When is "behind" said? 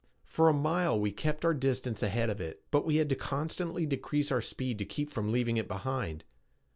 5.67-6.23